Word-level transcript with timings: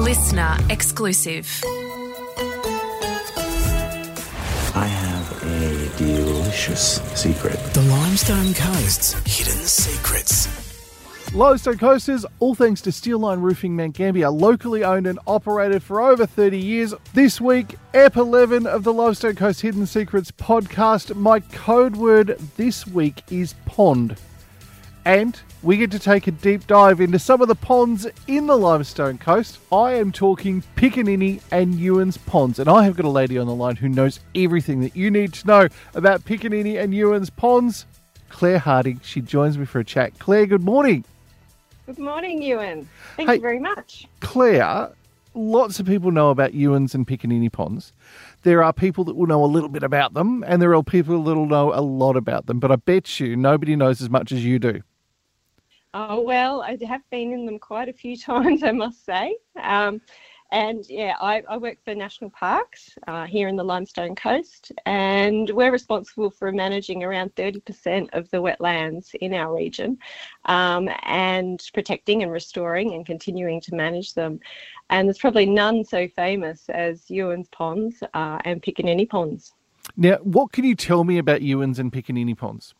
listener 0.00 0.56
exclusive. 0.70 1.46
I 4.74 4.86
have 4.86 5.44
a 5.44 5.98
delicious 5.98 7.02
secret. 7.14 7.58
The 7.74 7.82
Limestone 7.82 8.54
Coast's 8.54 9.12
hidden 9.26 9.62
secrets. 9.62 10.48
Limestone 11.34 11.76
Coasters, 11.76 12.24
all 12.38 12.54
thanks 12.54 12.80
to 12.80 12.90
Steeline 12.90 13.40
Roofing 13.40 13.76
Mount 13.76 13.94
Gambier, 13.94 14.30
locally 14.30 14.82
owned 14.82 15.06
and 15.06 15.18
operated 15.26 15.82
for 15.82 16.00
over 16.00 16.24
30 16.24 16.58
years. 16.58 16.94
This 17.12 17.38
week, 17.38 17.76
Ep 17.92 18.16
11 18.16 18.66
of 18.66 18.84
the 18.84 18.94
Limestone 18.94 19.36
Coast 19.36 19.60
Hidden 19.60 19.86
Secrets 19.86 20.32
podcast. 20.32 21.14
My 21.14 21.40
code 21.40 21.96
word 21.96 22.38
this 22.56 22.86
week 22.86 23.22
is 23.30 23.54
pond. 23.66 24.16
And 25.04 25.38
we 25.62 25.76
get 25.78 25.90
to 25.92 25.98
take 25.98 26.26
a 26.26 26.30
deep 26.30 26.66
dive 26.66 27.00
into 27.00 27.18
some 27.18 27.40
of 27.40 27.48
the 27.48 27.54
ponds 27.54 28.06
in 28.26 28.46
the 28.46 28.56
Limestone 28.56 29.18
Coast. 29.18 29.58
I 29.72 29.94
am 29.94 30.12
talking 30.12 30.62
Piccaninnie 30.76 31.40
and 31.50 31.74
Ewens 31.74 32.18
ponds, 32.26 32.58
and 32.58 32.68
I 32.68 32.84
have 32.84 32.96
got 32.96 33.06
a 33.06 33.10
lady 33.10 33.38
on 33.38 33.46
the 33.46 33.54
line 33.54 33.76
who 33.76 33.88
knows 33.88 34.20
everything 34.34 34.80
that 34.82 34.94
you 34.94 35.10
need 35.10 35.32
to 35.34 35.46
know 35.46 35.68
about 35.94 36.24
Piccaninnie 36.24 36.78
and 36.80 36.92
Ewens 36.92 37.34
ponds. 37.34 37.86
Claire 38.28 38.58
Harding, 38.58 39.00
she 39.02 39.20
joins 39.20 39.58
me 39.58 39.64
for 39.64 39.80
a 39.80 39.84
chat. 39.84 40.18
Claire, 40.18 40.46
good 40.46 40.62
morning. 40.62 41.04
Good 41.86 41.98
morning, 41.98 42.40
Ewan. 42.42 42.88
Thank 43.16 43.28
Hey. 43.28 43.34
you 43.36 43.40
very 43.40 43.58
much. 43.58 44.06
Claire, 44.20 44.90
lots 45.34 45.80
of 45.80 45.86
people 45.86 46.10
know 46.12 46.30
about 46.30 46.52
Ewens 46.52 46.94
and 46.94 47.06
Piccaninnie 47.06 47.50
ponds. 47.50 47.92
There 48.42 48.62
are 48.62 48.72
people 48.72 49.02
that 49.04 49.16
will 49.16 49.26
know 49.26 49.42
a 49.44 49.46
little 49.46 49.68
bit 49.68 49.82
about 49.82 50.14
them, 50.14 50.44
and 50.46 50.62
there 50.62 50.74
are 50.74 50.82
people 50.84 51.24
that 51.24 51.34
will 51.34 51.46
know 51.46 51.72
a 51.74 51.80
lot 51.80 52.16
about 52.16 52.46
them. 52.46 52.60
But 52.60 52.70
I 52.70 52.76
bet 52.76 53.18
you 53.18 53.34
nobody 53.34 53.74
knows 53.74 54.00
as 54.00 54.08
much 54.10 54.30
as 54.30 54.44
you 54.44 54.58
do. 54.58 54.82
Oh, 55.92 56.20
well, 56.20 56.62
I 56.62 56.78
have 56.86 57.02
been 57.10 57.32
in 57.32 57.46
them 57.46 57.58
quite 57.58 57.88
a 57.88 57.92
few 57.92 58.16
times, 58.30 58.62
I 58.62 58.72
must 58.72 59.04
say. 59.04 59.36
Um, 59.60 60.00
and 60.52 60.84
yeah, 60.88 61.14
I, 61.20 61.42
I 61.48 61.56
work 61.56 61.78
for 61.84 61.94
National 61.94 62.30
Parks 62.30 62.98
uh, 63.06 63.24
here 63.24 63.46
in 63.46 63.54
the 63.54 63.62
Limestone 63.62 64.16
Coast, 64.16 64.72
and 64.84 65.48
we're 65.50 65.70
responsible 65.70 66.28
for 66.28 66.50
managing 66.50 67.04
around 67.04 67.32
30% 67.36 68.08
of 68.14 68.28
the 68.30 68.38
wetlands 68.38 69.14
in 69.16 69.32
our 69.32 69.54
region 69.54 69.96
um, 70.46 70.88
and 71.04 71.62
protecting 71.72 72.24
and 72.24 72.32
restoring 72.32 72.94
and 72.94 73.06
continuing 73.06 73.60
to 73.60 73.76
manage 73.76 74.14
them. 74.14 74.40
And 74.90 75.06
there's 75.06 75.18
probably 75.18 75.46
none 75.46 75.84
so 75.84 76.08
famous 76.08 76.68
as 76.68 77.02
Ewens 77.02 77.48
Ponds 77.52 78.02
uh, 78.14 78.38
and 78.44 78.60
Piccaninnie 78.60 79.08
Ponds. 79.08 79.54
Now, 79.96 80.16
what 80.16 80.50
can 80.50 80.64
you 80.64 80.74
tell 80.74 81.04
me 81.04 81.18
about 81.18 81.42
Ewens 81.42 81.78
and 81.78 81.92
Piccaninnie 81.92 82.36
ponds? 82.36 82.74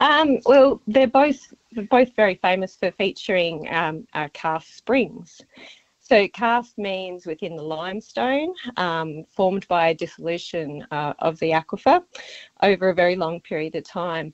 Um, 0.00 0.38
well, 0.44 0.82
they're 0.86 1.06
both 1.06 1.52
both 1.90 2.14
very 2.16 2.36
famous 2.36 2.76
for 2.76 2.90
featuring 2.92 3.66
um, 3.72 4.06
uh, 4.14 4.28
karst 4.34 4.76
springs. 4.76 5.40
So 6.00 6.28
karst 6.28 6.78
means 6.78 7.26
within 7.26 7.56
the 7.56 7.62
limestone, 7.62 8.54
um, 8.76 9.24
formed 9.24 9.66
by 9.68 9.92
dissolution 9.92 10.86
uh, 10.90 11.14
of 11.18 11.38
the 11.40 11.50
aquifer 11.50 12.02
over 12.62 12.90
a 12.90 12.94
very 12.94 13.16
long 13.16 13.40
period 13.40 13.74
of 13.74 13.84
time, 13.84 14.32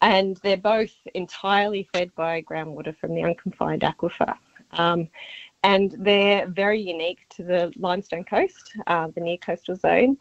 and 0.00 0.36
they're 0.38 0.56
both 0.56 0.94
entirely 1.14 1.88
fed 1.92 2.14
by 2.14 2.42
groundwater 2.42 2.96
from 2.96 3.14
the 3.14 3.22
unconfined 3.22 3.82
aquifer. 3.82 4.34
Um, 4.72 5.08
and 5.62 5.94
they're 5.98 6.46
very 6.46 6.80
unique 6.80 7.26
to 7.30 7.42
the 7.42 7.72
limestone 7.76 8.24
coast, 8.24 8.72
uh, 8.86 9.08
the 9.08 9.20
near 9.20 9.36
coastal 9.36 9.76
zone 9.76 10.16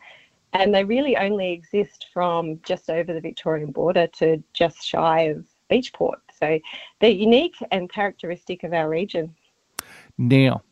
and 0.53 0.73
they 0.73 0.83
really 0.83 1.15
only 1.17 1.51
exist 1.51 2.07
from 2.13 2.59
just 2.63 2.89
over 2.89 3.13
the 3.13 3.21
Victorian 3.21 3.71
border 3.71 4.07
to 4.07 4.41
just 4.53 4.83
shy 4.83 5.21
of 5.21 5.45
Beachport. 5.69 6.17
So 6.37 6.59
they're 6.99 7.09
unique 7.09 7.55
and 7.71 7.91
characteristic 7.91 8.63
of 8.63 8.73
our 8.73 8.89
region. 8.89 9.35
Now, 10.17 10.63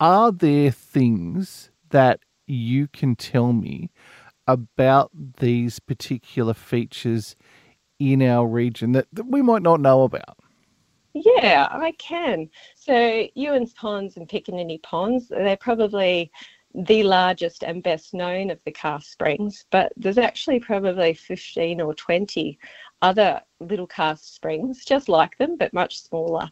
are 0.00 0.32
there 0.32 0.70
things 0.70 1.70
that 1.90 2.20
you 2.46 2.88
can 2.88 3.16
tell 3.16 3.52
me 3.52 3.90
about 4.46 5.10
these 5.38 5.78
particular 5.78 6.54
features 6.54 7.36
in 7.98 8.22
our 8.22 8.46
region 8.46 8.92
that, 8.92 9.06
that 9.12 9.26
we 9.26 9.42
might 9.42 9.62
not 9.62 9.80
know 9.80 10.02
about? 10.02 10.38
Yeah, 11.14 11.68
I 11.70 11.92
can. 11.92 12.48
So 12.74 12.92
Ewens 13.36 13.74
Ponds 13.74 14.16
and 14.16 14.28
Piccaninnie 14.28 14.82
Ponds, 14.82 15.28
they're 15.28 15.56
probably 15.56 16.30
the 16.74 17.02
largest 17.02 17.62
and 17.62 17.82
best 17.82 18.14
known 18.14 18.50
of 18.50 18.58
the 18.64 18.72
karst 18.72 19.12
springs, 19.12 19.66
but 19.70 19.92
there's 19.96 20.18
actually 20.18 20.60
probably 20.60 21.14
15 21.14 21.80
or 21.80 21.94
20 21.94 22.58
other 23.02 23.40
little 23.60 23.86
karst 23.86 24.34
springs 24.34 24.84
just 24.84 25.08
like 25.08 25.36
them, 25.38 25.56
but 25.56 25.72
much 25.72 26.00
smaller, 26.00 26.48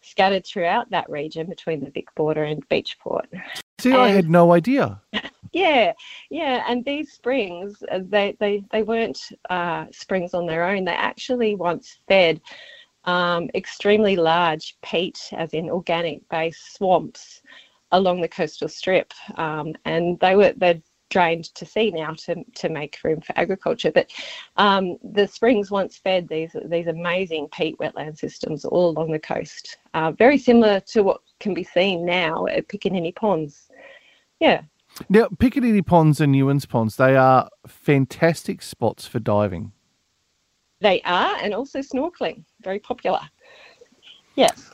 scattered 0.00 0.46
throughout 0.46 0.90
that 0.90 1.08
region 1.08 1.46
between 1.48 1.82
the 1.82 1.90
Vic 1.90 2.14
border 2.14 2.44
and 2.44 2.68
Beachport. 2.68 3.26
See, 3.78 3.92
I 3.92 4.08
had 4.08 4.28
no 4.28 4.52
idea. 4.52 5.00
Yeah, 5.52 5.92
yeah, 6.30 6.64
and 6.66 6.82
these 6.82 7.12
springs, 7.12 7.82
uh, 7.90 8.00
they 8.02 8.34
they 8.40 8.64
they 8.72 8.82
weren't 8.82 9.20
uh, 9.50 9.84
springs 9.92 10.32
on 10.32 10.46
their 10.46 10.64
own. 10.64 10.86
They 10.86 10.92
actually 10.92 11.56
once 11.56 11.98
fed 12.08 12.40
um, 13.04 13.50
extremely 13.54 14.16
large 14.16 14.76
peat, 14.82 15.28
as 15.32 15.52
in 15.52 15.68
organic-based 15.68 16.74
swamps, 16.74 17.42
along 17.92 18.20
the 18.20 18.28
coastal 18.28 18.68
strip, 18.68 19.12
um, 19.36 19.74
and 19.84 20.18
they 20.20 20.34
were 20.34 20.52
they're 20.56 20.82
drained 21.10 21.44
to 21.54 21.66
sea 21.66 21.90
now 21.90 22.14
to 22.14 22.42
to 22.54 22.68
make 22.68 22.98
room 23.04 23.20
for 23.20 23.38
agriculture. 23.38 23.92
But 23.92 24.10
um, 24.56 24.96
the 25.04 25.28
springs 25.28 25.70
once 25.70 25.98
fed 25.98 26.26
these 26.28 26.56
these 26.64 26.86
amazing 26.88 27.48
peat 27.52 27.78
wetland 27.78 28.18
systems 28.18 28.64
all 28.64 28.88
along 28.90 29.12
the 29.12 29.18
coast, 29.18 29.76
uh, 29.94 30.12
very 30.12 30.38
similar 30.38 30.80
to 30.80 31.02
what 31.02 31.20
can 31.38 31.54
be 31.54 31.64
seen 31.64 32.04
now 32.04 32.46
at 32.46 32.68
Piccaninnie 32.68 33.14
Ponds. 33.14 33.68
Yeah. 34.40 34.62
Now, 35.08 35.28
Piccaninnie 35.36 35.86
Ponds 35.86 36.20
and 36.20 36.34
Ewens 36.34 36.68
Ponds, 36.68 36.96
they 36.96 37.16
are 37.16 37.48
fantastic 37.66 38.60
spots 38.60 39.06
for 39.06 39.20
diving. 39.20 39.72
They 40.80 41.00
are, 41.02 41.36
and 41.36 41.54
also 41.54 41.78
snorkeling, 41.78 42.44
very 42.62 42.78
popular. 42.78 43.20
Yes. 44.34 44.71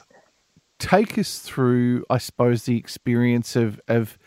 Take 0.78 1.18
us 1.18 1.40
through, 1.40 2.04
I 2.08 2.18
suppose, 2.18 2.64
the 2.64 2.76
experience 2.76 3.56
of 3.56 3.80
of 3.88 4.18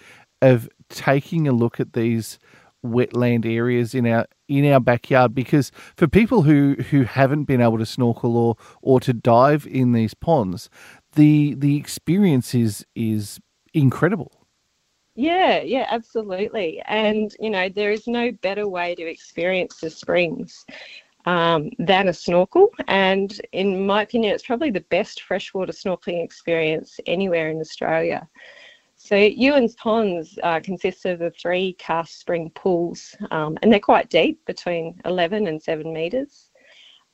of 0.42 0.70
taking 0.90 1.48
a 1.48 1.52
look 1.52 1.80
at 1.80 1.94
these 1.94 2.40
wetland 2.86 3.46
areas 3.46 3.94
in 3.94 4.08
our 4.08 4.26
in 4.48 4.70
our 4.72 4.80
backyard 4.80 5.36
because 5.36 5.72
for 5.96 6.08
people 6.08 6.42
who 6.42 6.76
who 6.90 7.04
haven't 7.04 7.44
been 7.44 7.62
able 7.62 7.78
to 7.78 7.86
snorkel 7.86 8.36
or 8.36 8.56
or 8.82 9.00
to 9.00 9.14
dive 9.14 9.68
in 9.68 9.92
these 9.92 10.16
ponds 10.16 10.68
the 11.14 11.54
the 11.54 11.78
experience 11.78 12.56
is 12.56 12.84
is 12.96 13.40
incredible 13.74 14.42
Yeah, 15.16 15.60
yeah, 15.62 15.88
absolutely. 15.90 16.82
And, 16.88 17.36
you 17.40 17.50
know, 17.50 17.68
there 17.68 17.92
is 17.92 18.08
no 18.08 18.32
better 18.32 18.68
way 18.68 18.96
to 18.96 19.04
experience 19.04 19.82
the 19.82 19.90
springs 19.90 20.66
um, 21.26 21.70
than 21.80 22.08
a 22.08 22.14
snorkel. 22.14 22.70
And 22.88 23.40
in 23.52 23.86
my 23.86 24.04
opinion, 24.04 24.34
it's 24.34 24.46
probably 24.46 24.72
the 24.72 24.82
best 24.82 25.22
freshwater 25.22 25.72
snorkeling 25.72 26.24
experience 26.24 27.00
anywhere 27.06 27.50
in 27.50 27.60
Australia. 27.60 28.28
So 28.96 29.16
Ewens 29.16 29.76
Ponds 29.78 30.38
uh, 30.44 30.60
consists 30.60 31.06
of 31.06 31.20
the 31.20 31.32
three 31.32 31.74
karst 31.74 32.20
spring 32.20 32.52
pools, 32.54 33.16
um, 33.32 33.58
and 33.62 33.72
they're 33.72 33.80
quite 33.80 34.10
deep, 34.10 34.46
between 34.46 35.02
11 35.06 35.48
and 35.48 35.62
7 35.62 35.92
metres. 35.92 36.52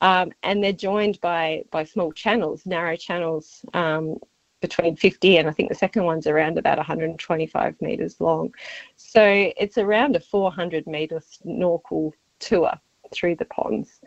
Um, 0.01 0.31
and 0.43 0.63
they're 0.63 0.73
joined 0.73 1.19
by, 1.21 1.63
by 1.71 1.85
small 1.85 2.11
channels, 2.11 2.65
narrow 2.65 2.97
channels, 2.97 3.63
um, 3.73 4.17
between 4.59 4.95
50 4.95 5.37
and 5.37 5.47
I 5.47 5.51
think 5.51 5.69
the 5.69 5.75
second 5.75 6.03
one's 6.03 6.27
around 6.27 6.57
about 6.57 6.77
125 6.77 7.75
metres 7.79 8.19
long. 8.19 8.53
So 8.95 9.51
it's 9.55 9.77
around 9.77 10.15
a 10.15 10.19
400 10.19 10.87
metre 10.87 11.21
snorkel 11.21 12.13
tour 12.39 12.73
through 13.11 13.35
the 13.35 13.45
ponds. 13.45 14.01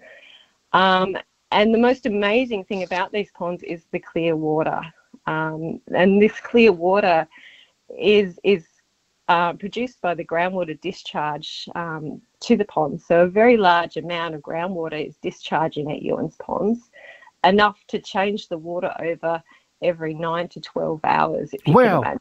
Um, 0.73 1.17
and 1.53 1.75
the 1.75 1.79
most 1.79 2.07
amazing 2.07 2.65
thing 2.65 2.83
about 2.83 3.13
these 3.13 3.31
ponds 3.33 3.63
is 3.63 3.85
the 3.91 3.99
clear 3.99 4.37
water. 4.37 4.81
Um, 5.27 5.81
and 5.95 6.23
this 6.23 6.39
clear 6.41 6.73
water 6.73 7.27
is 7.99 8.39
is 8.45 8.67
uh, 9.29 9.53
produced 9.53 10.01
by 10.01 10.15
the 10.15 10.25
groundwater 10.25 10.81
discharge 10.81 11.69
um, 11.75 12.21
to 12.41 12.57
the 12.57 12.65
ponds. 12.65 13.05
So 13.07 13.23
a 13.23 13.29
very 13.29 13.57
large 13.57 13.97
amount 13.97 14.35
of 14.35 14.41
groundwater 14.41 15.07
is 15.07 15.17
discharging 15.19 15.91
at 15.93 16.03
Ewens 16.03 16.37
ponds, 16.39 16.91
enough 17.45 17.79
to 17.89 18.01
change 18.01 18.49
the 18.49 18.59
water 18.59 18.93
over 19.01 19.43
every 19.83 20.15
nine 20.15 20.49
to 20.49 20.61
12 20.61 21.01
hours. 21.05 21.53
If 21.53 21.67
you 21.67 21.75
Wow. 21.75 22.19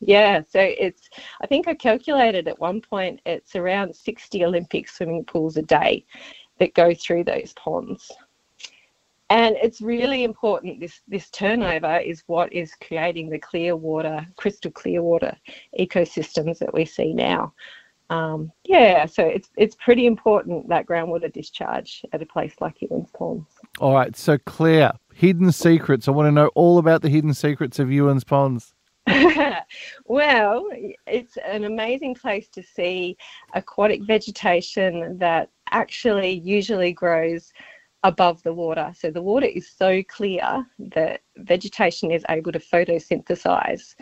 Yeah, 0.00 0.42
so 0.48 0.60
it's, 0.60 1.10
I 1.42 1.46
think 1.46 1.68
I 1.68 1.74
calculated 1.74 2.48
at 2.48 2.58
one 2.58 2.80
point 2.80 3.20
it's 3.26 3.54
around 3.54 3.94
60 3.94 4.44
Olympic 4.44 4.88
swimming 4.88 5.24
pools 5.24 5.56
a 5.56 5.62
day 5.62 6.06
that 6.58 6.74
go 6.74 6.94
through 6.94 7.24
those 7.24 7.52
ponds. 7.52 8.10
And 9.28 9.56
it's 9.62 9.80
really 9.80 10.24
important. 10.24 10.80
This 10.80 11.02
this 11.06 11.30
turnover 11.30 11.98
is 11.98 12.24
what 12.26 12.52
is 12.52 12.74
creating 12.74 13.30
the 13.30 13.38
clear 13.38 13.76
water, 13.76 14.26
crystal 14.36 14.72
clear 14.72 15.02
water 15.02 15.36
ecosystems 15.78 16.58
that 16.58 16.74
we 16.74 16.84
see 16.84 17.14
now. 17.14 17.52
Um, 18.10 18.50
yeah, 18.64 19.06
so 19.06 19.24
it's 19.24 19.48
it's 19.56 19.76
pretty 19.76 20.06
important 20.06 20.68
that 20.68 20.84
groundwater 20.84 21.32
discharge 21.32 22.04
at 22.12 22.20
a 22.20 22.26
place 22.26 22.54
like 22.60 22.80
Ewens 22.80 23.12
Ponds. 23.12 23.46
All 23.78 23.94
right, 23.94 24.16
so 24.16 24.36
Claire, 24.36 24.94
hidden 25.14 25.52
secrets. 25.52 26.08
I 26.08 26.10
want 26.10 26.26
to 26.26 26.32
know 26.32 26.50
all 26.56 26.78
about 26.78 27.02
the 27.02 27.08
hidden 27.08 27.32
secrets 27.32 27.78
of 27.78 27.86
Ewens 27.86 28.26
Ponds. 28.26 28.74
well, 30.04 30.68
it's 31.06 31.36
an 31.38 31.64
amazing 31.64 32.14
place 32.14 32.48
to 32.48 32.62
see 32.62 33.16
aquatic 33.54 34.04
vegetation 34.04 35.18
that 35.18 35.50
actually 35.70 36.32
usually 36.32 36.92
grows 36.92 37.52
above 38.02 38.42
the 38.42 38.52
water. 38.52 38.92
So 38.96 39.10
the 39.10 39.22
water 39.22 39.46
is 39.46 39.70
so 39.70 40.02
clear 40.04 40.66
that 40.78 41.20
vegetation 41.36 42.10
is 42.10 42.24
able 42.28 42.52
to 42.52 42.58
photosynthesize 42.58 43.94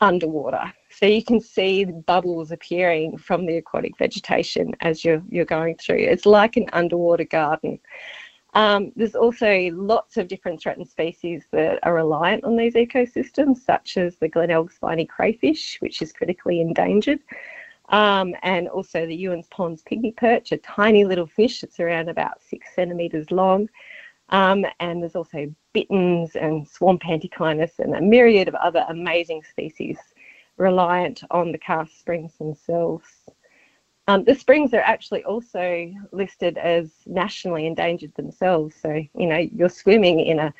underwater. 0.00 0.72
So 0.90 1.06
you 1.06 1.22
can 1.22 1.40
see 1.40 1.84
bubbles 1.84 2.50
appearing 2.50 3.18
from 3.18 3.46
the 3.46 3.56
aquatic 3.56 3.96
vegetation 3.98 4.72
as 4.80 5.04
you're, 5.04 5.22
you're 5.28 5.44
going 5.44 5.76
through. 5.76 5.98
It's 5.98 6.26
like 6.26 6.56
an 6.56 6.66
underwater 6.72 7.24
garden. 7.24 7.78
Um, 8.54 8.92
there's 8.94 9.16
also 9.16 9.70
lots 9.72 10.16
of 10.16 10.28
different 10.28 10.60
threatened 10.60 10.88
species 10.88 11.44
that 11.50 11.80
are 11.82 11.94
reliant 11.94 12.44
on 12.44 12.56
these 12.56 12.74
ecosystems, 12.74 13.58
such 13.58 13.96
as 13.96 14.16
the 14.16 14.28
Glenelg 14.28 14.70
spiny 14.72 15.06
crayfish, 15.06 15.78
which 15.80 16.00
is 16.00 16.12
critically 16.12 16.60
endangered, 16.60 17.18
um, 17.88 18.34
and 18.42 18.68
also 18.68 19.06
the 19.06 19.24
Ewens 19.24 19.50
Ponds 19.50 19.82
pygmy 19.82 20.16
perch, 20.16 20.52
a 20.52 20.56
tiny 20.58 21.04
little 21.04 21.26
fish 21.26 21.60
that's 21.60 21.80
around 21.80 22.08
about 22.08 22.40
six 22.42 22.68
centimetres 22.74 23.30
long. 23.32 23.68
Um, 24.30 24.64
and 24.80 25.02
there's 25.02 25.16
also 25.16 25.52
bitterns 25.72 26.34
and 26.36 26.66
swamp 26.66 27.02
antechinus 27.02 27.78
and 27.78 27.94
a 27.94 28.00
myriad 28.00 28.48
of 28.48 28.54
other 28.54 28.86
amazing 28.88 29.42
species 29.42 29.98
reliant 30.56 31.22
on 31.30 31.52
the 31.52 31.58
karst 31.58 31.98
springs 31.98 32.36
themselves. 32.38 33.06
Um, 34.06 34.24
the 34.24 34.34
springs 34.34 34.74
are 34.74 34.80
actually 34.80 35.24
also 35.24 35.90
listed 36.12 36.58
as 36.58 36.90
nationally 37.06 37.66
endangered 37.66 38.14
themselves. 38.16 38.74
So, 38.80 39.02
you 39.14 39.26
know, 39.26 39.38
you're 39.38 39.70
swimming 39.70 40.20
in 40.20 40.38
a 40.38 40.52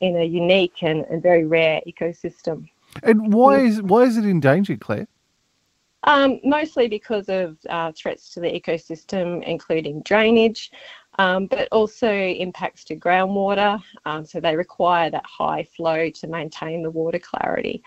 in 0.00 0.16
a 0.16 0.24
unique 0.24 0.82
and, 0.82 1.04
and 1.06 1.22
very 1.22 1.44
rare 1.44 1.80
ecosystem. 1.86 2.68
And 3.02 3.32
why 3.32 3.60
is 3.60 3.82
why 3.82 4.02
is 4.02 4.16
it 4.16 4.24
endangered, 4.24 4.80
Claire? 4.80 5.08
Um, 6.04 6.40
mostly 6.42 6.88
because 6.88 7.28
of 7.28 7.56
uh, 7.68 7.92
threats 7.96 8.30
to 8.34 8.40
the 8.40 8.48
ecosystem, 8.48 9.42
including 9.44 10.02
drainage, 10.02 10.72
um, 11.18 11.46
but 11.46 11.68
also 11.70 12.12
impacts 12.12 12.84
to 12.84 12.96
groundwater. 12.96 13.80
Um, 14.04 14.24
so 14.24 14.40
they 14.40 14.56
require 14.56 15.10
that 15.10 15.24
high 15.24 15.62
flow 15.62 16.10
to 16.10 16.26
maintain 16.26 16.82
the 16.82 16.90
water 16.90 17.20
clarity. 17.20 17.82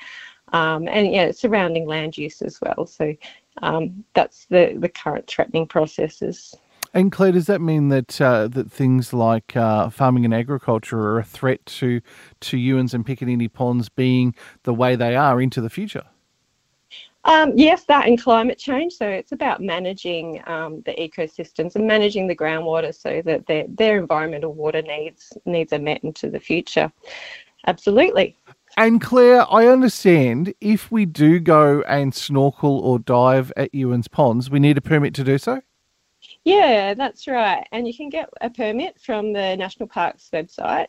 Um, 0.53 0.87
and 0.87 1.11
yeah, 1.11 1.31
surrounding 1.31 1.87
land 1.87 2.17
use 2.17 2.41
as 2.41 2.59
well. 2.61 2.85
So 2.85 3.13
um, 3.61 4.03
that's 4.13 4.45
the, 4.45 4.75
the 4.77 4.89
current 4.89 5.27
threatening 5.27 5.67
processes. 5.67 6.55
And 6.93 7.11
Claire, 7.11 7.33
does 7.33 7.47
that 7.47 7.59
mean 7.59 7.89
that 7.89 8.21
uh, 8.21 8.47
that 8.47 8.71
things 8.71 9.11
like 9.11 9.55
uh, 9.57 9.89
farming 9.89 10.23
and 10.23 10.33
agriculture 10.33 10.97
are 10.99 11.19
a 11.19 11.25
threat 11.25 11.65
to 11.65 11.99
to 12.39 12.57
Ewens 12.57 12.93
and 12.93 13.05
Piccaninnie 13.05 13.51
ponds 13.51 13.89
being 13.89 14.33
the 14.63 14.73
way 14.73 14.95
they 14.95 15.13
are 15.13 15.41
into 15.41 15.59
the 15.59 15.69
future? 15.69 16.03
Um, 17.25 17.53
yes, 17.55 17.83
that 17.85 18.07
and 18.07 18.21
climate 18.21 18.59
change. 18.59 18.93
So 18.93 19.09
it's 19.09 19.33
about 19.33 19.59
managing 19.59 20.41
um, 20.47 20.83
the 20.85 20.93
ecosystems 20.93 21.75
and 21.75 21.85
managing 21.85 22.27
the 22.27 22.35
groundwater 22.35 22.95
so 22.95 23.21
that 23.25 23.47
their, 23.47 23.65
their 23.67 23.97
environmental 23.97 24.53
water 24.53 24.81
needs 24.81 25.33
needs 25.45 25.73
are 25.73 25.79
met 25.79 26.03
into 26.03 26.29
the 26.29 26.39
future. 26.39 26.91
Absolutely. 27.67 28.37
And 28.77 28.99
Claire, 28.99 29.45
I 29.51 29.67
understand 29.67 30.53
if 30.59 30.91
we 30.91 31.05
do 31.05 31.39
go 31.39 31.81
and 31.83 32.13
snorkel 32.13 32.79
or 32.79 32.99
dive 32.99 33.53
at 33.55 33.73
Ewens 33.73 34.11
Ponds, 34.11 34.49
we 34.49 34.59
need 34.59 34.77
a 34.77 34.81
permit 34.81 35.13
to 35.15 35.23
do 35.23 35.37
so? 35.37 35.61
Yeah, 36.43 36.93
that's 36.93 37.25
right. 37.27 37.65
And 37.71 37.87
you 37.87 37.95
can 37.95 38.09
get 38.09 38.29
a 38.41 38.49
permit 38.49 38.99
from 38.99 39.31
the 39.31 39.55
National 39.55 39.87
Parks 39.87 40.29
website 40.33 40.87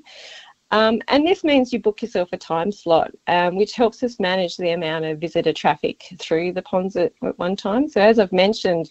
Um, 0.71 1.01
and 1.07 1.27
this 1.27 1.43
means 1.43 1.71
you 1.71 1.79
book 1.79 2.01
yourself 2.01 2.29
a 2.31 2.37
time 2.37 2.71
slot, 2.71 3.11
um, 3.27 3.57
which 3.57 3.75
helps 3.75 4.01
us 4.01 4.19
manage 4.19 4.57
the 4.57 4.71
amount 4.71 5.05
of 5.05 5.19
visitor 5.19 5.53
traffic 5.53 6.15
through 6.17 6.53
the 6.53 6.63
ponds 6.63 6.95
at, 6.95 7.13
at 7.23 7.37
one 7.37 7.55
time. 7.55 7.87
So, 7.87 8.01
as 8.01 8.17
I've 8.17 8.33
mentioned, 8.33 8.89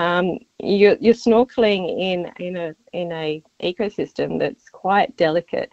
um, 0.00 0.38
you're, 0.58 0.96
you're, 0.98 1.12
snorkeling 1.12 1.84
in 2.00 2.32
in 2.38 2.56
a 2.56 2.74
in 2.94 3.12
a 3.12 3.42
ecosystem 3.62 4.38
that's 4.38 4.70
quite 4.70 5.14
delicate 5.18 5.70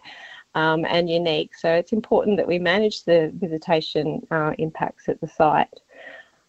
um, 0.54 0.84
and 0.84 1.08
unique. 1.08 1.54
So 1.54 1.72
it's 1.72 1.92
important 1.92 2.36
that 2.36 2.46
we 2.46 2.58
manage 2.58 3.04
the 3.04 3.32
visitation 3.34 4.26
uh, 4.30 4.52
impacts 4.58 5.08
at 5.08 5.18
the 5.22 5.28
site. 5.28 5.72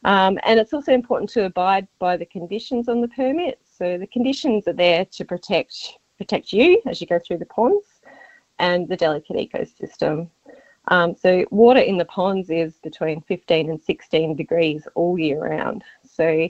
Um, 0.04 0.38
and 0.44 0.60
it's 0.60 0.74
also 0.74 0.92
important 0.92 1.30
to 1.32 1.46
abide 1.46 1.88
by 2.00 2.18
the 2.18 2.26
conditions 2.26 2.90
on 2.90 3.00
the 3.00 3.08
permit. 3.08 3.60
So 3.78 3.98
the 3.98 4.08
conditions 4.08 4.68
are 4.68 4.74
there 4.74 5.06
to 5.06 5.24
protect 5.24 5.94
protect 6.18 6.52
you 6.52 6.82
as 6.86 7.00
you 7.00 7.08
go 7.08 7.20
through 7.26 7.38
the 7.38 7.46
ponds 7.46 7.88
and 8.60 8.90
the 8.90 8.98
delicate 8.98 9.38
ecosystem. 9.38 10.28
Um, 10.90 11.16
so 11.16 11.46
water 11.50 11.80
in 11.80 11.98
the 11.98 12.06
ponds 12.06 12.50
is 12.50 12.74
between 12.84 13.22
15 13.22 13.70
and 13.70 13.82
16 13.82 14.36
degrees 14.36 14.86
all 14.96 15.18
year 15.18 15.40
round. 15.40 15.84
So 16.04 16.50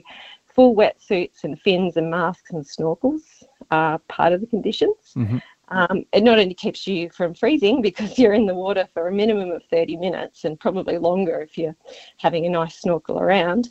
full 0.54 0.74
wetsuits 0.74 1.44
and 1.44 1.60
fins 1.60 1.96
and 1.96 2.10
masks 2.10 2.50
and 2.52 2.64
snorkels 2.64 3.22
are 3.70 3.98
part 4.08 4.32
of 4.32 4.40
the 4.40 4.46
conditions. 4.46 5.12
Mm-hmm. 5.16 5.38
Um, 5.68 6.04
it 6.12 6.24
not 6.24 6.40
only 6.40 6.54
keeps 6.54 6.86
you 6.86 7.10
from 7.10 7.34
freezing 7.34 7.80
because 7.80 8.18
you're 8.18 8.32
in 8.32 8.46
the 8.46 8.54
water 8.54 8.88
for 8.92 9.06
a 9.06 9.12
minimum 9.12 9.50
of 9.50 9.62
30 9.70 9.96
minutes 9.98 10.44
and 10.44 10.58
probably 10.58 10.98
longer 10.98 11.40
if 11.40 11.56
you're 11.56 11.76
having 12.16 12.44
a 12.46 12.50
nice 12.50 12.80
snorkel 12.80 13.20
around, 13.20 13.68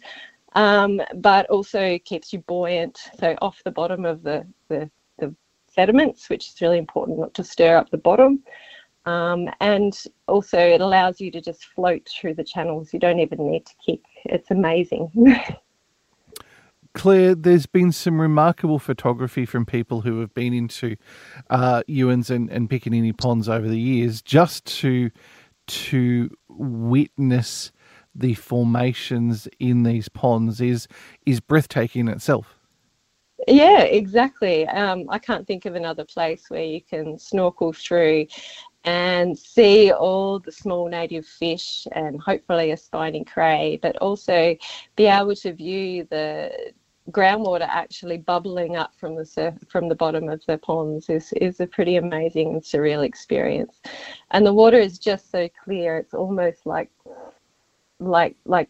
um, 0.55 1.01
but 1.15 1.45
also 1.49 1.99
keeps 2.05 2.31
you 2.31 2.39
buoyant, 2.39 2.97
so 3.19 3.35
off 3.41 3.61
the 3.65 3.71
bottom 3.71 4.05
of 4.05 4.23
the, 4.23 4.47
the 4.69 4.89
sediments, 5.79 6.29
which 6.29 6.49
is 6.49 6.61
really 6.61 6.77
important 6.77 7.19
not 7.19 7.33
to 7.33 7.43
stir 7.43 7.77
up 7.77 7.89
the 7.89 7.97
bottom. 7.97 8.43
Um, 9.05 9.49
and 9.61 9.97
also, 10.27 10.59
it 10.59 10.81
allows 10.81 11.21
you 11.21 11.31
to 11.31 11.41
just 11.41 11.65
float 11.65 12.07
through 12.07 12.35
the 12.35 12.43
channels. 12.43 12.93
You 12.93 12.99
don't 12.99 13.19
even 13.19 13.49
need 13.49 13.65
to 13.65 13.73
kick. 13.83 14.01
It's 14.25 14.51
amazing. 14.51 15.09
Claire, 16.99 17.33
there's 17.33 17.65
been 17.65 17.93
some 17.93 18.19
remarkable 18.19 18.77
photography 18.77 19.45
from 19.45 19.65
people 19.65 20.01
who 20.01 20.19
have 20.19 20.33
been 20.33 20.53
into 20.53 20.97
uh, 21.49 21.81
Ewens 21.87 22.29
and, 22.29 22.49
and 22.49 22.69
Piccaninnie 22.69 23.17
ponds 23.17 23.47
over 23.47 23.69
the 23.69 23.79
years 23.79 24.21
just 24.21 24.65
to 24.79 25.09
to 25.67 26.29
witness 26.49 27.71
the 28.13 28.33
formations 28.33 29.47
in 29.59 29.83
these 29.83 30.09
ponds 30.09 30.59
is 30.59 30.89
is 31.25 31.39
breathtaking 31.39 32.01
in 32.01 32.09
itself. 32.09 32.59
Yeah, 33.47 33.83
exactly. 33.83 34.67
Um, 34.67 35.05
I 35.07 35.19
can't 35.19 35.47
think 35.47 35.65
of 35.65 35.75
another 35.75 36.03
place 36.03 36.49
where 36.49 36.65
you 36.65 36.81
can 36.81 37.17
snorkel 37.17 37.71
through 37.71 38.27
and 38.83 39.39
see 39.39 39.93
all 39.93 40.39
the 40.39 40.51
small 40.51 40.89
native 40.89 41.25
fish 41.25 41.87
and 41.93 42.19
hopefully 42.19 42.71
a 42.71 42.77
spiny 42.77 43.23
cray, 43.23 43.79
but 43.81 43.95
also 43.97 44.57
be 44.97 45.05
able 45.05 45.35
to 45.35 45.53
view 45.53 46.05
the 46.09 46.73
groundwater 47.11 47.67
actually 47.67 48.17
bubbling 48.17 48.75
up 48.75 48.93
from 48.95 49.15
the 49.15 49.25
surf, 49.25 49.55
from 49.69 49.87
the 49.87 49.95
bottom 49.95 50.29
of 50.29 50.41
the 50.47 50.57
ponds 50.57 51.09
is, 51.09 51.33
is 51.33 51.59
a 51.59 51.67
pretty 51.67 51.97
amazing 51.97 52.53
and 52.53 52.61
surreal 52.61 53.05
experience. 53.05 53.81
And 54.31 54.45
the 54.45 54.53
water 54.53 54.77
is 54.77 54.99
just 54.99 55.31
so 55.31 55.49
clear; 55.63 55.97
it's 55.97 56.13
almost 56.13 56.65
like 56.65 56.89
like 57.99 58.35
like 58.45 58.69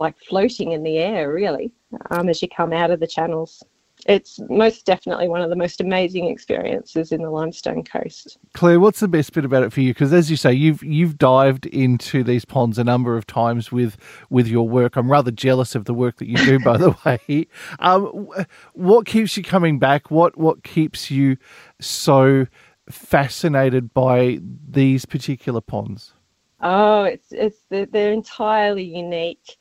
like 0.00 0.16
floating 0.18 0.72
in 0.72 0.82
the 0.82 0.98
air, 0.98 1.32
really, 1.32 1.72
um, 2.10 2.28
as 2.28 2.42
you 2.42 2.48
come 2.48 2.72
out 2.72 2.90
of 2.90 3.00
the 3.00 3.06
channels 3.06 3.62
it's 4.04 4.38
most 4.48 4.84
definitely 4.84 5.28
one 5.28 5.40
of 5.40 5.50
the 5.50 5.56
most 5.56 5.80
amazing 5.80 6.26
experiences 6.26 7.12
in 7.12 7.22
the 7.22 7.30
limestone 7.30 7.82
coast. 7.82 8.38
Claire, 8.52 8.78
what's 8.78 9.00
the 9.00 9.08
best 9.08 9.32
bit 9.32 9.44
about 9.44 9.62
it 9.62 9.72
for 9.72 9.80
you? 9.80 9.92
Because 9.92 10.12
as 10.12 10.30
you 10.30 10.36
say, 10.36 10.52
you've 10.52 10.82
you've 10.82 11.18
dived 11.18 11.66
into 11.66 12.22
these 12.22 12.44
ponds 12.44 12.78
a 12.78 12.84
number 12.84 13.16
of 13.16 13.26
times 13.26 13.72
with 13.72 13.96
with 14.28 14.46
your 14.46 14.68
work. 14.68 14.96
I'm 14.96 15.10
rather 15.10 15.30
jealous 15.30 15.74
of 15.74 15.86
the 15.86 15.94
work 15.94 16.16
that 16.18 16.28
you 16.28 16.36
do, 16.36 16.58
by 16.58 16.76
the 16.76 16.94
way. 17.28 17.46
Um, 17.78 18.28
what 18.74 19.06
keeps 19.06 19.36
you 19.36 19.42
coming 19.42 19.78
back? 19.78 20.10
What 20.10 20.36
what 20.36 20.62
keeps 20.62 21.10
you 21.10 21.36
so 21.80 22.46
fascinated 22.90 23.92
by 23.94 24.38
these 24.68 25.04
particular 25.06 25.60
ponds? 25.60 26.12
Oh, 26.60 27.04
it's 27.04 27.28
it's 27.32 27.58
they're 27.70 28.12
entirely 28.12 28.84
unique. 28.84 29.56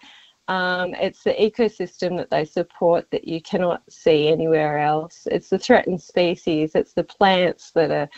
Um, 0.47 0.93
it's 0.95 1.23
the 1.23 1.33
ecosystem 1.33 2.17
that 2.17 2.29
they 2.29 2.45
support 2.45 3.09
that 3.11 3.27
you 3.27 3.41
cannot 3.41 3.81
see 3.89 4.27
anywhere 4.27 4.77
else. 4.77 5.27
It's 5.31 5.49
the 5.49 5.57
threatened 5.57 6.01
species, 6.01 6.75
it's 6.75 6.93
the 6.93 7.03
plants 7.03 7.71
that 7.71 7.89
are, 7.89 8.09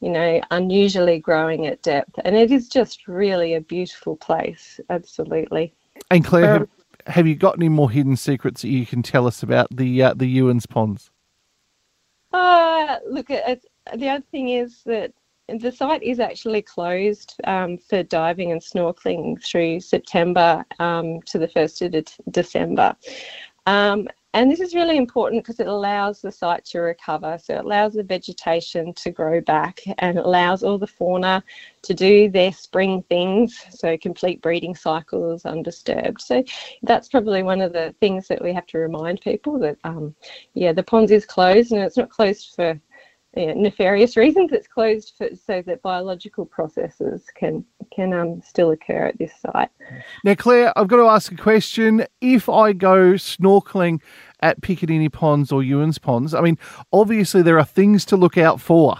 you 0.00 0.10
know, 0.10 0.40
unusually 0.50 1.20
growing 1.20 1.66
at 1.66 1.82
depth. 1.82 2.18
And 2.24 2.34
it 2.34 2.50
is 2.50 2.68
just 2.68 3.06
really 3.06 3.54
a 3.54 3.60
beautiful 3.60 4.16
place, 4.16 4.80
absolutely. 4.90 5.74
And 6.10 6.24
Claire, 6.24 6.54
um, 6.54 6.58
have, 6.58 7.14
have, 7.14 7.26
you 7.28 7.36
got 7.36 7.56
any 7.56 7.68
more 7.68 7.90
hidden 7.90 8.16
secrets 8.16 8.62
that 8.62 8.68
you 8.68 8.84
can 8.84 9.02
tell 9.02 9.26
us 9.26 9.42
about 9.42 9.68
the 9.70 10.02
uh, 10.02 10.14
the 10.14 10.38
Ewens 10.38 10.68
ponds? 10.68 11.10
Uh, 12.32 12.98
look, 13.08 13.30
it, 13.30 13.64
the 13.94 14.08
other 14.08 14.24
thing 14.32 14.48
is 14.48 14.82
that 14.84 15.12
the 15.48 15.70
site 15.70 16.02
is 16.02 16.18
actually 16.20 16.62
closed 16.62 17.36
um, 17.44 17.78
for 17.78 18.02
diving 18.02 18.52
and 18.52 18.60
snorkeling 18.60 19.42
through 19.44 19.80
September 19.80 20.64
um, 20.78 21.20
to 21.22 21.38
the 21.38 21.48
1st 21.48 21.86
of 21.86 21.90
de- 21.92 22.30
December. 22.30 22.96
Um, 23.66 24.08
and 24.34 24.50
this 24.50 24.60
is 24.60 24.74
really 24.74 24.98
important 24.98 25.42
because 25.42 25.60
it 25.60 25.66
allows 25.66 26.20
the 26.20 26.30
site 26.30 26.62
to 26.66 26.80
recover. 26.80 27.38
So 27.42 27.54
it 27.54 27.64
allows 27.64 27.94
the 27.94 28.02
vegetation 28.02 28.92
to 28.92 29.10
grow 29.10 29.40
back 29.40 29.80
and 29.96 30.18
it 30.18 30.26
allows 30.26 30.62
all 30.62 30.76
the 30.76 30.86
fauna 30.86 31.42
to 31.82 31.94
do 31.94 32.28
their 32.28 32.52
spring 32.52 33.02
things. 33.08 33.64
So 33.70 33.96
complete 33.96 34.42
breeding 34.42 34.74
cycles 34.74 35.46
undisturbed. 35.46 36.20
So 36.20 36.44
that's 36.82 37.08
probably 37.08 37.44
one 37.44 37.62
of 37.62 37.72
the 37.72 37.94
things 37.98 38.28
that 38.28 38.42
we 38.42 38.52
have 38.52 38.66
to 38.66 38.78
remind 38.78 39.22
people 39.22 39.58
that, 39.60 39.78
um, 39.84 40.14
yeah, 40.52 40.72
the 40.72 40.82
ponds 40.82 41.12
is 41.12 41.24
closed 41.24 41.72
and 41.72 41.80
it's 41.80 41.96
not 41.96 42.10
closed 42.10 42.54
for 42.54 42.78
you 43.36 43.46
know, 43.46 43.54
nefarious 43.54 44.16
reasons. 44.16 44.52
It's 44.52 44.66
closed 44.66 45.14
for, 45.16 45.28
so 45.34 45.62
that 45.66 45.82
biological 45.82 46.46
processes 46.46 47.24
can 47.34 47.64
can 47.92 48.12
um, 48.12 48.42
still 48.42 48.70
occur 48.70 49.06
at 49.06 49.18
this 49.18 49.32
site. 49.40 49.68
Now, 50.24 50.34
Claire, 50.34 50.72
I've 50.76 50.88
got 50.88 50.96
to 50.96 51.04
ask 51.04 51.30
a 51.30 51.36
question. 51.36 52.06
If 52.20 52.48
I 52.48 52.72
go 52.72 53.12
snorkeling 53.12 54.00
at 54.40 54.60
Piccaninnie 54.60 55.12
Ponds 55.12 55.52
or 55.52 55.62
Ewens 55.62 56.00
Ponds, 56.00 56.34
I 56.34 56.40
mean, 56.40 56.58
obviously 56.92 57.42
there 57.42 57.58
are 57.58 57.64
things 57.64 58.04
to 58.06 58.16
look 58.16 58.36
out 58.38 58.60
for. 58.60 58.96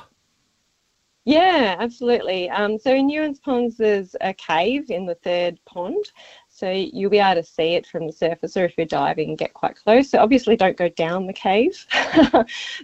Yeah, 1.26 1.74
absolutely. 1.80 2.48
Um, 2.50 2.78
so 2.78 2.94
in 2.94 3.10
Ewens 3.10 3.42
Ponds, 3.42 3.76
there's 3.76 4.14
a 4.20 4.32
cave 4.32 4.90
in 4.90 5.06
the 5.06 5.16
third 5.16 5.58
pond. 5.66 6.12
So 6.48 6.70
you'll 6.70 7.10
be 7.10 7.18
able 7.18 7.42
to 7.42 7.46
see 7.46 7.74
it 7.74 7.84
from 7.84 8.06
the 8.06 8.12
surface, 8.12 8.56
or 8.56 8.64
if 8.64 8.78
you're 8.78 8.86
diving, 8.86 9.36
get 9.36 9.52
quite 9.52 9.76
close. 9.76 10.08
So 10.08 10.20
obviously, 10.20 10.56
don't 10.56 10.76
go 10.76 10.88
down 10.88 11.26
the 11.26 11.34
cave, 11.34 11.84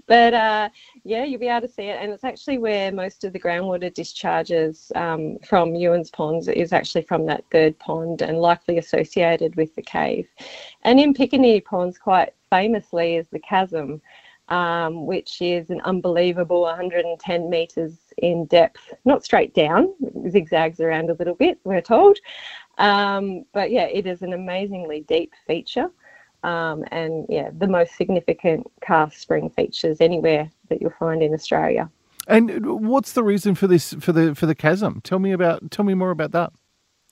but 0.06 0.35
uh, 0.35 0.68
yeah, 1.04 1.25
you'll 1.25 1.40
be 1.40 1.49
able 1.49 1.66
to 1.66 1.73
see 1.73 1.85
it. 1.85 1.99
And 2.00 2.12
it's 2.12 2.25
actually 2.25 2.59
where 2.59 2.92
most 2.92 3.25
of 3.25 3.32
the 3.32 3.40
groundwater 3.40 3.92
discharges 3.92 4.92
um, 4.94 5.38
from 5.44 5.73
Ewens 5.73 6.12
Ponds 6.12 6.49
is 6.49 6.73
actually 6.73 7.02
from 7.02 7.26
that 7.26 7.44
third 7.50 7.78
pond, 7.78 8.23
and 8.23 8.38
likely 8.38 8.78
associated 8.78 9.56
with 9.56 9.75
the 9.75 9.82
cave. 9.82 10.28
And 10.82 11.00
in 11.00 11.12
Piccaninnie 11.14 11.64
Ponds, 11.64 11.99
quite 11.99 12.35
famously, 12.50 13.16
is 13.16 13.28
the 13.28 13.40
chasm. 13.40 14.00
Um, 14.49 15.06
which 15.06 15.40
is 15.40 15.71
an 15.71 15.80
unbelievable 15.82 16.62
110 16.62 17.49
metres 17.49 17.97
in 18.18 18.44
depth, 18.47 18.92
not 19.06 19.25
straight 19.25 19.54
down, 19.54 19.94
zigzags 20.28 20.80
around 20.80 21.09
a 21.09 21.14
little 21.14 21.37
bit, 21.37 21.59
we're 21.64 21.80
told, 21.80 22.18
um, 22.78 23.44
but 23.54 23.71
yeah, 23.71 23.85
it 23.85 24.06
is 24.06 24.21
an 24.21 24.32
amazingly 24.32 25.02
deep 25.02 25.32
feature. 25.47 25.90
Um, 26.43 26.85
and 26.91 27.27
yeah, 27.29 27.51
the 27.57 27.69
most 27.69 27.97
significant 27.97 28.67
karst 28.81 29.21
spring 29.21 29.51
features 29.51 30.01
anywhere 30.01 30.51
that 30.69 30.81
you'll 30.81 30.93
find 30.99 31.23
in 31.23 31.35
Australia. 31.35 31.91
And 32.29 32.65
what's 32.67 33.13
the 33.13 33.25
reason 33.25 33.55
for 33.55 33.67
this 33.67 33.95
for 33.95 34.13
the 34.13 34.35
for 34.35 34.47
the 34.47 34.55
chasm? 34.55 35.01
Tell 35.03 35.19
me 35.19 35.33
about 35.33 35.71
tell 35.71 35.85
me 35.85 35.95
more 35.95 36.11
about 36.11 36.33
that. 36.33 36.53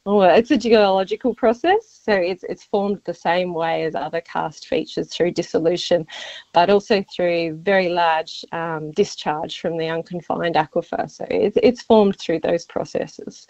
Oh, 0.07 0.23
it's 0.23 0.51
a 0.51 0.57
geological 0.57 1.35
process, 1.35 2.01
so 2.05 2.15
it's 2.15 2.43
it's 2.45 2.65
formed 2.65 3.03
the 3.05 3.13
same 3.13 3.53
way 3.53 3.85
as 3.85 3.95
other 3.95 4.23
karst 4.23 4.67
features 4.67 5.09
through 5.09 5.33
dissolution, 5.33 6.07
but 6.55 6.71
also 6.71 7.05
through 7.15 7.57
very 7.57 7.91
large 7.91 8.43
um, 8.53 8.93
discharge 8.93 9.61
from 9.61 9.77
the 9.77 9.89
unconfined 9.89 10.55
aquifer. 10.55 11.11
So 11.11 11.27
it's 11.31 11.59
it's 11.63 11.83
formed 11.83 12.19
through 12.19 12.41
those 12.41 12.65
processes 12.65 13.47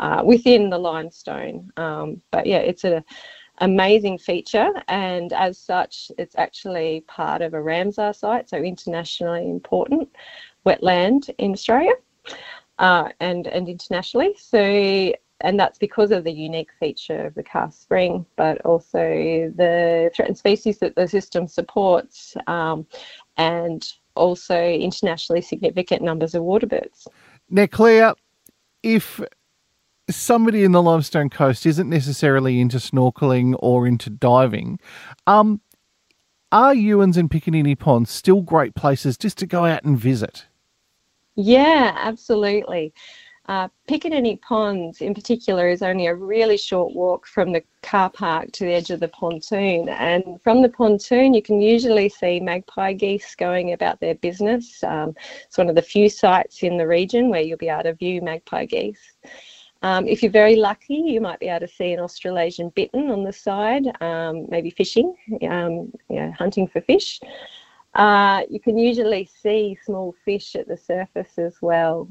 uh, 0.00 0.22
within 0.24 0.70
the 0.70 0.78
limestone. 0.78 1.70
Um, 1.76 2.20
but 2.32 2.46
yeah, 2.46 2.58
it's 2.58 2.82
a 2.82 3.04
amazing 3.62 4.18
feature, 4.18 4.70
and 4.88 5.32
as 5.32 5.58
such, 5.58 6.12
it's 6.18 6.36
actually 6.36 7.04
part 7.06 7.40
of 7.40 7.54
a 7.54 7.58
Ramsar 7.58 8.14
site, 8.14 8.50
so 8.50 8.58
internationally 8.58 9.48
important 9.48 10.08
wetland 10.66 11.30
in 11.38 11.52
Australia. 11.52 11.94
Uh, 12.78 13.10
and 13.20 13.46
and 13.46 13.68
internationally. 13.68 14.34
So 14.38 15.12
and 15.42 15.58
that's 15.58 15.78
because 15.78 16.10
of 16.10 16.24
the 16.24 16.32
unique 16.32 16.70
feature 16.78 17.26
of 17.26 17.34
the 17.34 17.42
karst 17.42 17.82
spring, 17.82 18.24
but 18.36 18.60
also 18.64 19.52
the 19.56 20.10
threatened 20.14 20.38
species 20.38 20.78
that 20.78 20.94
the 20.94 21.06
system 21.06 21.46
supports, 21.48 22.36
um, 22.46 22.86
and 23.36 23.92
also 24.14 24.56
internationally 24.56 25.42
significant 25.42 26.02
numbers 26.02 26.34
of 26.34 26.42
water 26.42 26.66
birds. 26.66 27.08
Now, 27.50 27.66
Claire, 27.66 28.14
if 28.82 29.20
somebody 30.16 30.64
in 30.64 30.72
the 30.72 30.82
limestone 30.82 31.30
coast 31.30 31.66
isn't 31.66 31.88
necessarily 31.88 32.60
into 32.60 32.78
snorkeling 32.78 33.56
or 33.58 33.86
into 33.86 34.10
diving, 34.10 34.78
um, 35.26 35.60
are 36.50 36.74
Ewens 36.74 37.16
and 37.16 37.30
Piccaninnie 37.30 37.78
Ponds 37.78 38.10
still 38.10 38.42
great 38.42 38.74
places 38.74 39.16
just 39.16 39.38
to 39.38 39.46
go 39.46 39.64
out 39.64 39.84
and 39.84 39.98
visit? 39.98 40.46
Yeah, 41.34 41.94
absolutely. 41.96 42.92
Uh, 43.48 43.68
Piccaninnie 43.88 44.40
Ponds, 44.40 45.00
in 45.00 45.14
particular, 45.14 45.68
is 45.68 45.82
only 45.82 46.06
a 46.06 46.14
really 46.14 46.56
short 46.56 46.94
walk 46.94 47.26
from 47.26 47.52
the 47.52 47.62
car 47.82 48.08
park 48.08 48.52
to 48.52 48.64
the 48.64 48.72
edge 48.72 48.90
of 48.90 49.00
the 49.00 49.08
pontoon. 49.08 49.88
And 49.88 50.40
from 50.42 50.62
the 50.62 50.68
pontoon, 50.68 51.34
you 51.34 51.42
can 51.42 51.60
usually 51.60 52.08
see 52.08 52.38
magpie 52.38 52.92
geese 52.92 53.34
going 53.34 53.72
about 53.72 53.98
their 53.98 54.14
business. 54.14 54.84
Um, 54.84 55.16
it's 55.44 55.58
one 55.58 55.68
of 55.68 55.74
the 55.74 55.82
few 55.82 56.08
sites 56.08 56.62
in 56.62 56.76
the 56.76 56.86
region 56.86 57.30
where 57.30 57.40
you'll 57.40 57.58
be 57.58 57.68
able 57.68 57.82
to 57.84 57.94
view 57.94 58.22
magpie 58.22 58.66
geese. 58.66 59.12
Um, 59.82 60.06
if 60.06 60.22
you're 60.22 60.30
very 60.30 60.56
lucky, 60.56 60.94
you 60.94 61.20
might 61.20 61.40
be 61.40 61.48
able 61.48 61.66
to 61.66 61.72
see 61.72 61.92
an 61.92 62.00
Australasian 62.00 62.70
bittern 62.70 63.10
on 63.10 63.24
the 63.24 63.32
side, 63.32 63.84
um, 64.00 64.46
maybe 64.48 64.70
fishing, 64.70 65.14
um, 65.48 65.92
you 66.08 66.16
know, 66.16 66.32
hunting 66.38 66.68
for 66.68 66.80
fish. 66.80 67.20
Uh, 67.94 68.42
you 68.48 68.58
can 68.60 68.78
usually 68.78 69.24
see 69.24 69.76
small 69.84 70.14
fish 70.24 70.54
at 70.56 70.68
the 70.68 70.76
surface 70.76 71.36
as 71.36 71.56
well. 71.60 72.08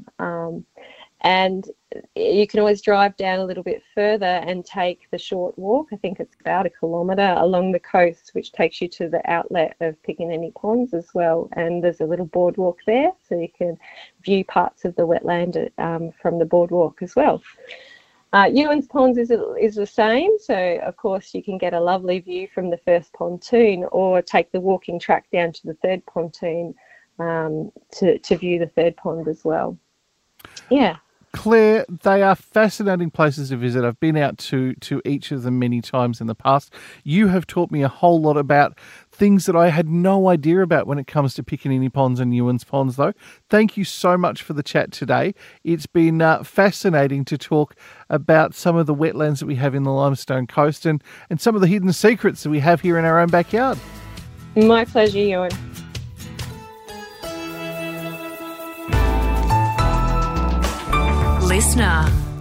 And 1.22 1.68
you 2.16 2.46
can 2.48 2.58
always 2.58 2.82
drive 2.82 3.16
down 3.16 3.38
a 3.38 3.44
little 3.44 3.62
bit 3.62 3.82
further 3.94 4.26
and 4.26 4.64
take 4.64 5.08
the 5.10 5.18
short 5.18 5.56
walk. 5.56 5.88
I 5.92 5.96
think 5.96 6.18
it's 6.18 6.34
about 6.40 6.66
a 6.66 6.70
kilometre 6.70 7.36
along 7.38 7.70
the 7.70 7.78
coast, 7.78 8.30
which 8.32 8.50
takes 8.50 8.80
you 8.80 8.88
to 8.88 9.08
the 9.08 9.22
outlet 9.30 9.76
of 9.80 10.02
Piccaninnie 10.02 10.54
Ponds 10.54 10.94
as 10.94 11.08
well. 11.14 11.48
And 11.52 11.82
there's 11.82 12.00
a 12.00 12.06
little 12.06 12.26
boardwalk 12.26 12.78
there, 12.86 13.12
so 13.28 13.36
you 13.36 13.48
can 13.56 13.78
view 14.24 14.44
parts 14.44 14.84
of 14.84 14.96
the 14.96 15.06
wetland 15.06 15.70
um, 15.78 16.10
from 16.20 16.40
the 16.40 16.44
boardwalk 16.44 17.02
as 17.02 17.14
well. 17.14 17.40
Uh, 18.32 18.46
Ewens 18.46 18.88
Ponds 18.88 19.18
is, 19.18 19.30
is 19.60 19.74
the 19.76 19.86
same, 19.86 20.38
so 20.38 20.80
of 20.82 20.96
course 20.96 21.34
you 21.34 21.42
can 21.42 21.58
get 21.58 21.74
a 21.74 21.80
lovely 21.80 22.18
view 22.18 22.48
from 22.52 22.70
the 22.70 22.78
first 22.78 23.12
pontoon 23.12 23.84
or 23.92 24.22
take 24.22 24.50
the 24.50 24.60
walking 24.60 24.98
track 24.98 25.26
down 25.30 25.52
to 25.52 25.66
the 25.66 25.74
third 25.74 26.04
pontoon 26.06 26.74
um, 27.18 27.70
to, 27.90 28.18
to 28.18 28.36
view 28.38 28.58
the 28.58 28.68
third 28.68 28.96
pond 28.96 29.28
as 29.28 29.44
well. 29.44 29.76
Yeah. 30.70 30.96
Claire, 31.32 31.86
they 31.88 32.22
are 32.22 32.34
fascinating 32.34 33.10
places 33.10 33.48
to 33.48 33.56
visit. 33.56 33.84
I've 33.84 33.98
been 34.00 34.16
out 34.16 34.36
to 34.38 34.74
to 34.74 35.00
each 35.04 35.32
of 35.32 35.42
them 35.42 35.58
many 35.58 35.80
times 35.80 36.20
in 36.20 36.26
the 36.26 36.34
past. 36.34 36.72
You 37.04 37.28
have 37.28 37.46
taught 37.46 37.70
me 37.70 37.82
a 37.82 37.88
whole 37.88 38.20
lot 38.20 38.36
about 38.36 38.78
things 39.10 39.46
that 39.46 39.56
I 39.56 39.68
had 39.68 39.88
no 39.88 40.28
idea 40.28 40.60
about 40.60 40.86
when 40.86 40.98
it 40.98 41.06
comes 41.06 41.34
to 41.34 41.42
Piccaninnie 41.42 41.92
Ponds 41.92 42.20
and 42.20 42.32
Ewens 42.32 42.66
Ponds, 42.66 42.96
though. 42.96 43.12
Thank 43.48 43.76
you 43.76 43.84
so 43.84 44.18
much 44.18 44.42
for 44.42 44.52
the 44.52 44.62
chat 44.62 44.92
today. 44.92 45.34
It's 45.64 45.86
been 45.86 46.20
uh, 46.20 46.42
fascinating 46.44 47.24
to 47.26 47.38
talk 47.38 47.76
about 48.10 48.54
some 48.54 48.76
of 48.76 48.86
the 48.86 48.94
wetlands 48.94 49.38
that 49.40 49.46
we 49.46 49.56
have 49.56 49.74
in 49.74 49.84
the 49.84 49.92
Limestone 49.92 50.46
Coast 50.46 50.84
and, 50.84 51.02
and 51.30 51.40
some 51.40 51.54
of 51.54 51.60
the 51.60 51.66
hidden 51.66 51.92
secrets 51.92 52.42
that 52.42 52.50
we 52.50 52.60
have 52.60 52.82
here 52.82 52.98
in 52.98 53.04
our 53.04 53.18
own 53.18 53.28
backyard. 53.28 53.78
My 54.54 54.84
pleasure, 54.84 55.18
Ewan. 55.18 55.71
Listener. 61.52 62.31